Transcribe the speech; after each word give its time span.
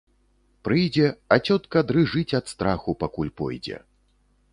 Прыйдзе, 0.67 1.09
а 1.35 1.37
цётка 1.47 1.79
дрыжыць 1.91 2.35
ад 2.39 2.45
страху, 2.53 2.97
пакуль 3.05 3.31
пойдзе. 3.43 3.77